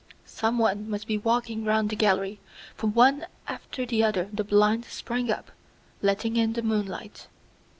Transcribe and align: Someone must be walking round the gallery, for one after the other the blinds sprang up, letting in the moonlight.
Someone 0.25 0.89
must 0.89 1.05
be 1.05 1.19
walking 1.19 1.63
round 1.63 1.91
the 1.91 1.95
gallery, 1.95 2.39
for 2.73 2.87
one 2.87 3.27
after 3.47 3.85
the 3.85 4.03
other 4.03 4.29
the 4.33 4.43
blinds 4.43 4.87
sprang 4.87 5.29
up, 5.29 5.51
letting 6.01 6.37
in 6.37 6.53
the 6.53 6.63
moonlight. 6.63 7.27